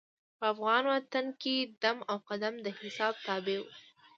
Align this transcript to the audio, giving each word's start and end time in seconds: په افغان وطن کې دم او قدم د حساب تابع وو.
په 0.37 0.45
افغان 0.53 0.83
وطن 0.93 1.25
کې 1.41 1.55
دم 1.83 1.97
او 2.11 2.17
قدم 2.29 2.53
د 2.65 2.67
حساب 2.79 3.13
تابع 3.25 3.57
وو. 3.63 3.69